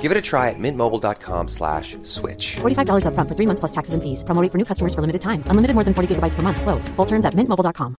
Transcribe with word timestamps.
Give 0.00 0.12
it 0.12 0.16
a 0.16 0.22
try 0.22 0.50
at 0.50 0.58
mintmobile.com 0.58 1.48
slash 1.48 1.96
switch. 2.04 2.56
$45 2.62 3.06
upfront 3.08 3.28
for 3.28 3.34
three 3.34 3.46
months 3.46 3.58
plus 3.58 3.72
taxes 3.72 3.94
and 3.94 4.02
fees. 4.04 4.22
Promo 4.22 4.46
for 4.52 4.58
new 4.58 4.68
customers 4.72 4.94
for 4.94 5.00
limited 5.00 5.22
time. 5.22 5.42
Unlimited 5.46 5.74
more 5.74 5.82
than 5.82 5.94
40 5.94 6.14
gigabytes 6.14 6.36
per 6.36 6.42
month. 6.42 6.62
Slows. 6.62 6.88
Full 6.90 7.06
terms 7.06 7.26
at 7.26 7.34
mintmobile.com. 7.34 7.96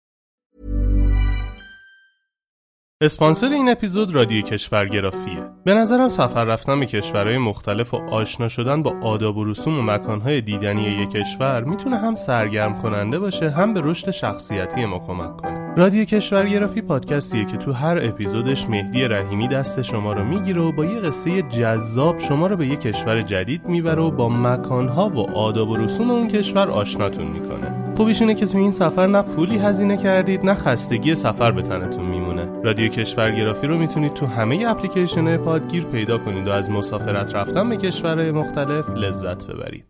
اسپانسر 3.02 3.54
این 3.54 3.70
اپیزود 3.70 4.16
رادیو 4.16 4.42
کشورگرافیه 4.42 5.44
به 5.66 5.74
نظرم 5.74 6.10
سفر 6.10 6.44
رفتن 6.44 6.80
به 6.80 6.86
کشورهای 6.86 7.38
مختلف 7.38 7.94
و 7.94 7.98
آشنا 7.98 8.48
شدن 8.48 8.84
با 8.84 8.96
آداب 9.02 9.38
و 9.38 9.46
رسوم 9.46 9.80
و 9.80 9.82
مکانهای 9.82 10.42
دیدنی 10.42 10.84
یک 10.84 11.10
کشور 11.10 11.64
می‌تونه 11.64 11.98
هم 11.98 12.16
سرگرم 12.16 12.78
کننده 12.78 13.20
باشه 13.20 13.50
هم 13.50 13.74
به 13.74 13.82
رشد 13.84 14.12
شخصیتی 14.12 14.86
ما 14.86 15.00
کمک 15.00 15.38
کنه 15.38 15.57
رادیو 15.78 16.06
کشورگرافی 16.06 16.82
پادکستیه 16.82 17.46
که 17.46 17.58
تو 17.58 17.72
هر 17.72 18.00
اپیزودش 18.02 18.70
مهدی 18.70 19.04
رحیمی 19.04 19.48
دست 19.48 19.82
شما 19.82 20.14
رو 20.14 20.24
می‌گیره 20.24 20.62
و 20.62 20.72
با 20.72 20.86
یه 20.86 21.00
قصه 21.00 21.42
جذاب 21.42 22.20
شما 22.20 22.48
رو 22.48 22.58
به 22.58 22.68
یک 22.68 22.80
کشور 22.80 23.22
جدید 23.22 23.66
می‌بره 23.66 24.02
و 24.02 24.12
با 24.12 24.30
مکانها 24.30 25.10
و 25.10 25.38
آداب 25.38 25.70
و 25.70 25.78
رسوم 25.78 26.12
اون 26.12 26.28
کشور 26.28 26.70
آشناتون 26.70 27.28
می‌کنه. 27.28 27.94
خوبیش 27.98 28.22
اینه 28.22 28.34
که 28.34 28.46
تو 28.46 28.58
این 28.58 28.72
سفر 28.72 29.08
نه 29.08 29.22
پولی 29.22 29.58
هزینه 29.58 29.98
کردید 29.98 30.46
نه 30.46 30.54
خستگی 30.54 31.16
سفر 31.16 31.52
به 31.52 31.62
تنتون 31.62 32.06
میمونه. 32.06 32.50
رادیو 32.64 32.88
کشورگرافی 32.88 33.68
رو 33.68 33.78
می‌تونید 33.78 34.14
تو 34.14 34.26
همه 34.26 34.66
اپلیکیشن 34.68 35.38
پادگیر 35.38 35.84
پیدا 35.84 36.18
کنید 36.18 36.48
و 36.48 36.52
از 36.52 36.70
مسافرت 36.70 37.36
رفتن 37.36 37.70
به 37.70 37.78
کشورهای 37.78 38.32
مختلف 38.32 38.90
لذت 38.90 39.48
ببرید. 39.48 39.86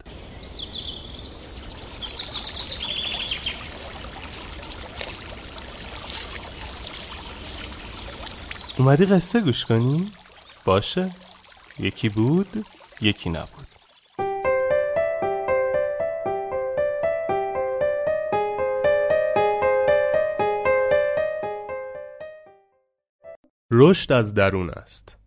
اومدی 8.80 9.06
قصه 9.06 9.42
گوش 9.42 9.66
کنی؟ 9.66 10.12
باشه. 10.66 11.12
یکی 11.80 12.10
بود 12.10 12.66
یکی 13.02 13.30
نبود. 13.30 13.68
رشد 23.74 24.12
از 24.12 24.34
درون 24.34 24.70
است. 24.70 25.18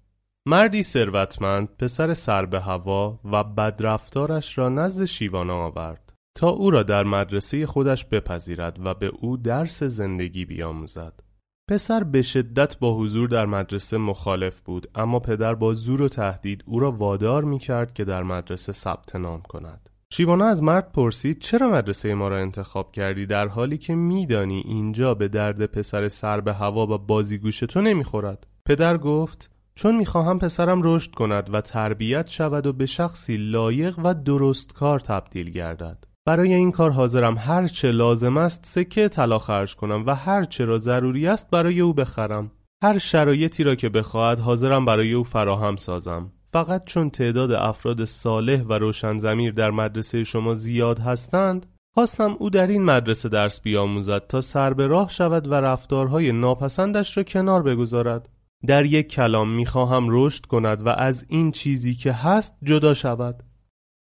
مردی 0.46 0.82
ثروتمند 0.82 1.68
پسر 1.76 2.14
سر 2.14 2.46
به 2.46 2.60
هوا 2.60 3.20
و 3.24 3.44
بدرفتارش 3.44 4.58
را 4.58 4.68
نزد 4.68 5.04
شیوانا 5.04 5.56
آورد 5.56 6.12
تا 6.34 6.48
او 6.48 6.70
را 6.70 6.82
در 6.82 7.04
مدرسه 7.04 7.66
خودش 7.66 8.04
بپذیرد 8.04 8.86
و 8.86 8.94
به 8.94 9.06
او 9.06 9.36
درس 9.36 9.82
زندگی 9.82 10.44
بیاموزد. 10.44 11.29
پسر 11.70 12.04
به 12.04 12.22
شدت 12.22 12.78
با 12.78 12.94
حضور 12.94 13.28
در 13.28 13.47
مدرسه 13.47 13.98
مخالف 13.98 14.60
بود 14.60 14.86
اما 14.94 15.20
پدر 15.20 15.54
با 15.54 15.75
زور 15.75 16.03
و 16.03 16.08
تهدید 16.08 16.64
او 16.66 16.81
را 16.81 16.92
وادار 16.92 17.44
می 17.44 17.58
کرد 17.58 17.92
که 17.92 18.04
در 18.04 18.22
مدرسه 18.22 18.72
ثبت 18.72 19.16
نام 19.16 19.42
کند. 19.42 19.91
شیوانا 20.12 20.44
از 20.44 20.62
مرد 20.62 20.92
پرسید 20.92 21.38
چرا 21.38 21.70
مدرسه 21.70 22.14
ما 22.14 22.28
را 22.28 22.38
انتخاب 22.38 22.92
کردی؟ 22.92 23.26
در 23.26 23.48
حالی 23.48 23.78
که 23.78 23.94
میدانی 23.94 24.62
اینجا 24.66 25.14
به 25.14 25.28
درد 25.28 25.66
پسر 25.66 26.09
سر 26.09 26.41
به 26.41 26.54
هوا 26.54 26.86
و 26.86 26.98
بازیگوش 26.98 27.60
تو 27.60 27.80
نمی‌خورد. 27.80 28.47
پدر 28.66 28.98
گفت 28.98 29.50
چون 29.75 29.97
می‌خواهم 29.97 30.38
پسرم 30.38 30.80
رشد 30.84 31.10
کند 31.10 31.54
و 31.54 31.60
تربیت 31.60 32.30
شود 32.30 32.66
و 32.66 32.72
به 32.72 32.86
شخصی 32.86 33.36
لایق 33.36 33.98
و 34.04 34.14
درستکار 34.14 35.00
تبدیل 35.00 35.50
گردد. 35.50 36.09
برای 36.30 36.54
این 36.54 36.72
کار 36.72 36.91
حاضرم 36.91 37.38
هر 37.38 37.66
چه 37.66 37.92
لازم 37.92 38.36
است 38.36 38.64
سکه 38.64 39.08
طلا 39.08 39.38
خرج 39.38 39.76
کنم 39.76 40.04
و 40.06 40.14
هر 40.14 40.44
چه 40.44 40.64
را 40.64 40.78
ضروری 40.78 41.26
است 41.26 41.50
برای 41.50 41.80
او 41.80 41.94
بخرم. 41.94 42.50
هر 42.82 42.98
شرایطی 42.98 43.64
را 43.64 43.74
که 43.74 43.88
بخواهد 43.88 44.41
حاضرم 44.41 44.84
برای 44.84 45.12
او 45.12 45.24
فراهم 45.24 45.76
سازم. 45.76 46.32
فقط 46.46 46.84
چون 46.84 47.10
تعداد 47.10 47.52
افراد 47.52 48.04
صالح 48.04 48.62
و 48.62 48.72
روشن 48.72 49.18
زمیر 49.18 49.52
در 49.52 49.70
مدرسه 49.70 50.24
شما 50.24 50.54
زیاد 50.54 50.98
هستند 50.98 51.66
خواستم 51.94 52.36
او 52.38 52.50
در 52.50 52.66
این 52.66 52.84
مدرسه 52.84 53.28
درس 53.28 53.60
بیاموزد 53.60 54.26
تا 54.26 54.41
سر 54.41 54.72
به 54.72 54.86
راه 54.86 55.08
شود 55.08 55.48
و 55.48 55.54
رفتارهای 55.54 56.32
ناپسندش 56.32 57.16
را 57.16 57.22
کنار 57.22 57.62
بگذارد. 57.62 58.28
در 58.66 58.84
یک 58.84 59.08
کلام 59.08 59.50
می‌خواهم 59.50 60.06
رشد 60.08 60.47
کند 60.47 60.86
و 60.86 60.88
از 60.88 61.24
این 61.28 61.50
چیزی 61.50 61.94
که 61.94 62.12
هست 62.12 62.54
جدا 62.62 62.94
شود. 62.94 63.49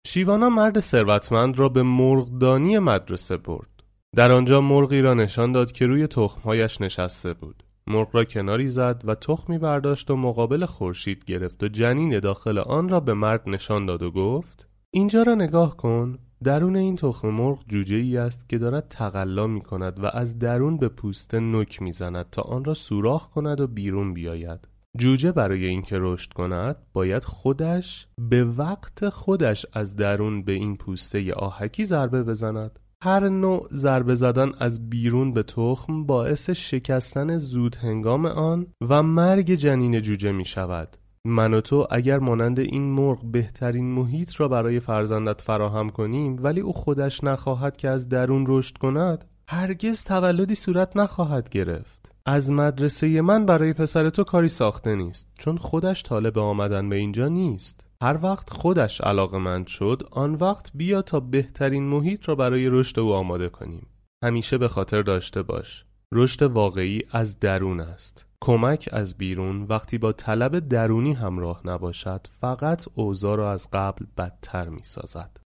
شیوانا 0.07 0.49
مرد 0.49 0.81
ثروتمند 0.81 1.59
را 1.59 1.69
به 1.69 1.83
مرغدانی 1.83 2.79
مدرسه 2.79 3.37
برد. 3.37 3.83
در 4.17 4.33
آنجا 4.33 4.61
مرغی 4.61 5.01
را 5.01 5.15
نشان 5.15 5.53
داد 5.53 5.73
که 5.73 5.87
روی 5.87 6.07
تخمهایش 6.07 6.81
نشسته 6.81 7.35
بود. 7.35 7.63
مرغ 7.87 8.09
را 8.13 8.25
کناری 8.25 8.69
زد 8.69 9.03
و 9.05 9.15
تخمی 9.15 9.59
برداشت 9.59 10.11
و 10.11 10.17
مقابل 10.17 10.67
خورشید 10.67 11.25
گرفت 11.25 11.63
و 11.63 11.69
جنین 11.69 12.19
داخل 12.21 12.59
آن 12.59 12.89
را 12.89 13.01
به 13.01 13.15
مرد 13.15 13.49
نشان 13.49 13.87
داد 13.87 14.03
و 14.03 14.11
گفت 14.11 14.69
اینجا 14.91 15.23
را 15.23 15.35
نگاه 15.35 15.77
کن. 15.77 16.19
درون 16.45 16.77
این 16.77 16.97
تخم 16.97 17.29
مرغ 17.29 17.65
جوجه 17.69 17.97
ای 17.97 18.17
است 18.17 18.49
که 18.49 18.59
دارد 18.59 18.89
تقلا 18.89 19.47
می 19.47 19.61
کند 19.61 20.05
و 20.05 20.07
از 20.07 20.39
درون 20.39 20.77
به 20.77 20.89
پوسته 20.89 21.41
نک 21.41 21.83
می 21.83 21.93
زند 21.93 22.31
تا 22.31 22.43
آن 22.43 22.65
را 22.65 22.75
سوراخ 22.75 23.29
کند 23.29 23.61
و 23.61 23.67
بیرون 23.67 24.15
بیاید. 24.15 24.76
جوجه 24.99 25.33
برای 25.33 25.67
اینکه 25.67 25.97
رشد 26.01 26.33
کند 26.33 26.77
باید 26.93 27.25
خودش 27.25 28.07
به 28.19 28.45
وقت 28.45 29.09
خودش 29.09 29.67
از 29.73 29.97
درون 29.97 30.43
به 30.43 30.53
این 30.53 30.77
پوسته 30.77 31.33
آهکی 31.35 31.85
ضربه 31.85 32.23
بزند. 32.23 32.79
هر 33.03 33.29
نوع 33.29 33.69
ضربه 33.73 34.15
زدن 34.15 34.53
از 34.59 34.91
بیرون 34.91 35.33
به 35.33 35.43
تخم 35.43 36.07
باعث 36.07 36.51
شکستن 36.51 37.39
زود 37.39 37.77
هنگام 37.77 38.27
آن 38.27 38.67
و 38.89 39.03
مرگ 39.03 39.55
جنین 39.55 40.01
جوجه 40.01 40.33
می 40.33 40.45
شود. 40.45 40.97
من 41.27 41.55
و 41.55 41.61
تو 41.61 41.87
اگر 41.91 42.19
مانند 42.19 42.61
این 42.61 42.83
مرغ 42.83 43.33
بهترین 43.33 43.95
محیط 43.95 44.41
را 44.41 44.49
برای 44.49 44.81
فرزندت 44.81 45.41
فراهم 45.41 45.91
کنیم 45.91 46.37
ولی 46.41 46.61
او 46.61 46.73
خودش 46.73 47.25
نخواهد 47.25 47.77
که 47.77 47.89
از 47.89 48.09
درون 48.09 48.45
رشد 48.49 48.79
کند 48.79 49.25
هرگز 49.49 50.05
تولدی 50.05 50.55
صورت 50.55 50.97
نخواهد 50.97 51.49
گرفت. 51.49 51.96
از 52.29 52.53
مدرسه 52.53 53.23
من 53.23 53.47
برای 53.47 53.73
پسر 53.73 54.11
تو 54.11 54.25
کاری 54.25 54.49
ساخته 54.49 54.95
نیست 54.95 55.31
چون 55.39 55.57
خودش 55.57 56.03
طالب 56.03 56.39
آمدن 56.39 56.89
به 56.89 56.97
اینجا 56.97 57.29
نیست. 57.29 57.87
هر 58.03 58.19
وقت 58.23 58.51
خودش 58.51 59.01
علاقمند 59.01 59.67
شد 59.67 60.03
آن 60.11 60.35
وقت 60.35 60.71
بیا 60.75 61.03
تا 61.03 61.21
بهترین 61.21 61.83
محیط 61.89 62.29
را 62.29 62.35
برای 62.35 62.69
رشد 62.69 63.01
او 63.01 63.13
آماده 63.13 63.49
کنیم. 63.49 63.87
همیشه 64.25 64.59
به 64.59 64.69
خاطر 64.69 65.03
داشته 65.03 65.43
باش. 65.43 65.85
رشد 66.13 66.43
واقعی 66.43 67.03
از 67.11 67.41
درون 67.41 67.81
است. 67.81 68.27
کمک 68.41 68.89
از 68.93 69.19
بیرون 69.19 69.63
وقتی 69.63 69.99
با 69.99 70.13
طلب 70.13 70.59
درونی 70.59 71.13
همراه 71.13 71.61
نباشد 71.65 72.27
فقط 72.41 72.87
اوضاع 72.95 73.37
را 73.37 73.53
از 73.53 73.69
قبل 73.73 74.05
بدتر 74.19 74.69
می 74.69 74.83
سازد 74.83 75.46